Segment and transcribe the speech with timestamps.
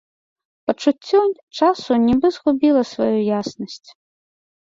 [0.69, 1.19] Пачуццё
[1.57, 3.89] часу нібы згубіла сваю яснасць.